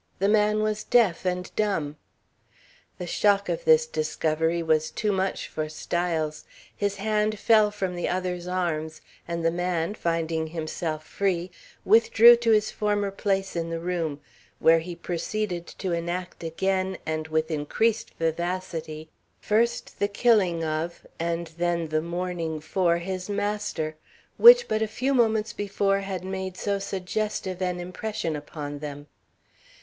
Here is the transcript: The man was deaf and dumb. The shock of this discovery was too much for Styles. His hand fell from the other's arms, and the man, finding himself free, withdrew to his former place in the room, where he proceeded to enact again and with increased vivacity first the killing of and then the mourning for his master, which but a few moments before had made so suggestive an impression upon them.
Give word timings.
The 0.17 0.27
man 0.27 0.63
was 0.63 0.83
deaf 0.83 1.25
and 1.25 1.55
dumb. 1.55 1.95
The 2.97 3.05
shock 3.05 3.49
of 3.49 3.65
this 3.65 3.85
discovery 3.85 4.63
was 4.63 4.89
too 4.89 5.11
much 5.11 5.47
for 5.47 5.69
Styles. 5.69 6.43
His 6.75 6.95
hand 6.95 7.37
fell 7.37 7.69
from 7.69 7.95
the 7.95 8.09
other's 8.09 8.47
arms, 8.47 9.01
and 9.27 9.45
the 9.45 9.51
man, 9.51 9.93
finding 9.93 10.47
himself 10.47 11.05
free, 11.05 11.51
withdrew 11.85 12.35
to 12.37 12.49
his 12.49 12.71
former 12.71 13.11
place 13.11 13.55
in 13.55 13.69
the 13.69 13.79
room, 13.79 14.19
where 14.57 14.79
he 14.79 14.95
proceeded 14.95 15.67
to 15.67 15.91
enact 15.91 16.43
again 16.43 16.97
and 17.05 17.27
with 17.27 17.51
increased 17.51 18.15
vivacity 18.17 19.07
first 19.39 19.99
the 19.99 20.07
killing 20.07 20.63
of 20.63 21.05
and 21.19 21.51
then 21.59 21.89
the 21.89 22.01
mourning 22.01 22.59
for 22.59 22.97
his 22.97 23.29
master, 23.29 23.95
which 24.37 24.67
but 24.67 24.81
a 24.81 24.87
few 24.87 25.13
moments 25.13 25.53
before 25.53 25.99
had 25.99 26.25
made 26.25 26.57
so 26.57 26.79
suggestive 26.79 27.61
an 27.61 27.79
impression 27.79 28.35
upon 28.35 28.79
them. 28.79 29.05